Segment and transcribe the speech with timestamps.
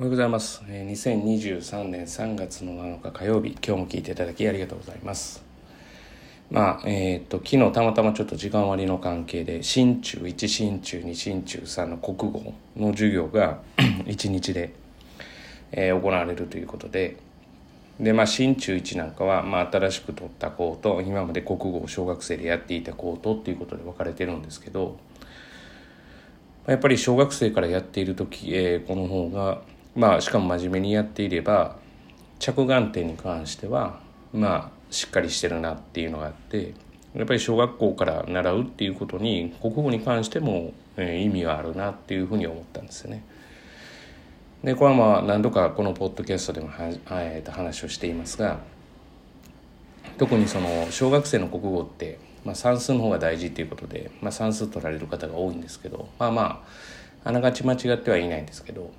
[0.00, 0.62] おはようございます。
[0.66, 5.44] え2023年3月の7日火曜日、今日も聞いていただきありがとうございます。
[6.50, 14.72] まあ、えーっと、昨日たまたまちょっと時間割の関係で、新中1、新中2、新中3の国語の授業が 1日で、
[15.72, 17.18] えー行われるということで、
[18.00, 24.96] で、まあ、新中1なんかは、まあ、新しく取った子と、今まで国語を小学生でやっていた子とっていうことで分かれてるんですけど、
[26.66, 29.60] やっぱり小学生からやっている時、えーこの方が
[29.94, 31.76] まあしかも真面目にやっていれば
[32.38, 34.00] 着眼点に関しては
[34.32, 36.74] まあしっかりしてるなっていうのがあって
[37.14, 43.24] やっぱり小学校から習うっていうことに国語に関しても、えー意味があるなっていうふうに思ったんですよね。
[44.62, 46.88] でこれはまあ何度かこのポッドキャストでもは、
[47.22, 48.60] えーと話をしていますが
[50.18, 56.62] 特にその小学生の国語って、まあ、算数の方が大事っていうことで、まあ、算数取られる方が多いんですけどまあま
[57.24, 58.90] ああながち間違ってはいないんですけど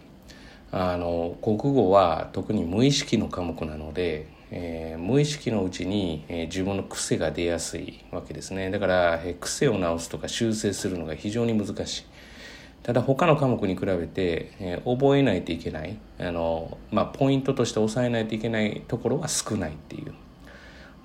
[0.72, 8.70] あの国語は特に無意識の科目なので、えー無意識のうちに、えー自分の癖が出やすいわけですね。
[8.72, 12.06] だから、えー癖を直すとか修正するのが非常に難しい。
[12.84, 15.98] ただ他の科目に比べて、えー覚えないといけない。
[16.20, 20.14] あの、まあ、ポイントとして押さえないといけないところは少ないっていう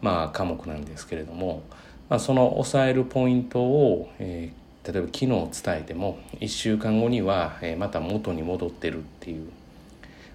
[0.00, 1.62] まあ、科目なんですけれども、
[2.08, 9.46] まあ、その抑えるポイントを、えー例えば昨日伝えても1週間後には、また元に戻ってるっていう、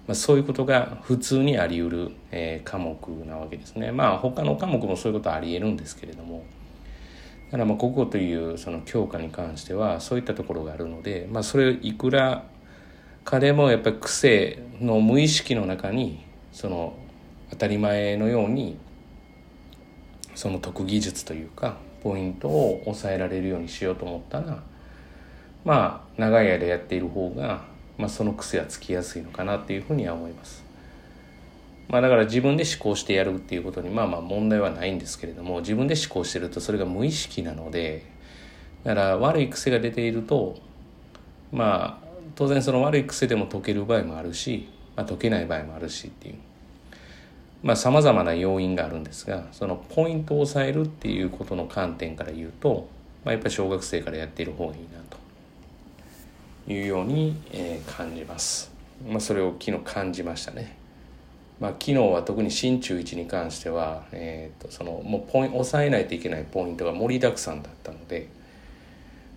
[0.06, 3.92] まあ、そういうことが普通にあり得る、科目なわけですね。
[3.92, 6.44] まあ他の科目もそういうことはあり得るんですけれども
[7.46, 12.44] だからまあ国語というその教科に関してはそういったところがあるので、まあ、それいくら
[13.24, 16.94] かでもやっぱり癖の無意識の中にその
[17.50, 18.78] 当たり前のように
[20.34, 24.62] その解く技術というかポイントを抑えられるようにしようと思ったら
[25.64, 27.62] まあ長い間やっている方が、
[27.98, 30.62] まあ、その癖はつきやすいのかなっていうふうには思います。
[31.88, 38.06] まあだから自分で思考してやるっていうことにまあまあ問題はないんですけれども自分で思考してるとそれが無意識なので
[38.82, 40.56] だから悪い癖が出ていると
[41.52, 46.36] まあ当然その悪い癖でも解ける場合もあるし、まあ、解けない場合もあるしっていう
[47.62, 52.88] まあさまざまな要因があるんですがそのポイントを抑えるっていうことの観点から言うと、
[53.24, 58.72] まあ、やっぱり小学生からやっている方がいいなというように、えー感じます。
[59.08, 60.76] まあ、それを昨日感じましたね。
[61.60, 68.28] まあ、昨日は特に新中1に関しては、えー、とそのもうポイン抑えないといけないポイントが盛りだくさんだったので、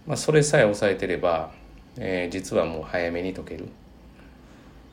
[0.08, 1.52] まあ、それさえ抑えてれば、
[1.98, 3.68] えー実はもう早めに解ける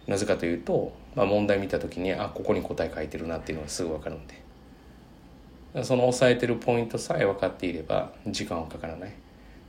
[0.06, 4.42] なぜかというと、まあ、問題見た時にあここに答え書いてるなっていうのがすぐ分かるんで。
[5.82, 9.12] その抑えてるポイントさえ分かっていれば時間はかからない。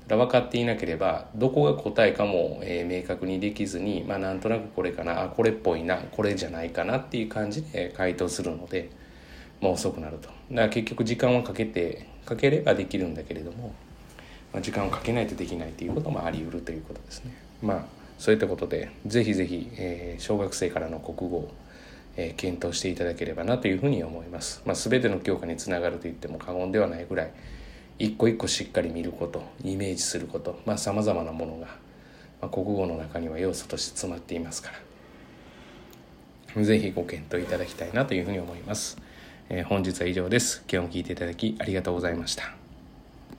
[0.06, 8.90] ただ分かっていなければどこが答えかも、えー明確にできずに、まあ、なんとなくこれかなあこれっぽいなこれじゃないかなっていう感じで回答するので、
[9.62, 10.28] まあ、遅くなると。
[10.28, 13.74] だから結局時間をかけてかければできるんだけれども、
[14.52, 17.32] まあ、時間をかけないとできないということもあり得るということですね。
[17.62, 21.52] まあそういったことでぜひぜひ、えー小学生からの国語を
[22.16, 24.62] え検討していただければなというふうに思います。
[24.66, 27.32] まあ、全ての教科につながると言っても過言ではないぐらい
[28.00, 31.68] 一個一個しっかり見ることイメージすることさまざ、まなものが、
[32.42, 34.72] まあ、国語の中には要素として詰まっていますか
[36.56, 38.98] らぜひご検討いただきたいなというふうに思います。
[39.50, 40.64] えー本日は以上です。
[40.72, 42.63] 今日も聞いていただきありがとうございました。